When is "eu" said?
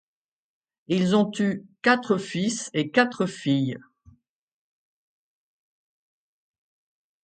1.37-1.63